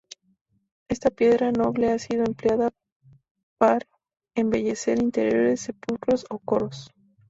Esta 0.89 1.11
piedra 1.11 1.51
noble 1.51 1.91
ha 1.91 1.99
sido 1.99 2.23
empleada 2.25 2.71
par 3.59 3.85
embellecer 4.35 4.99
interiores, 4.99 5.61
sepulcros 5.61 6.25
o 6.31 6.39
coros. 6.39 6.89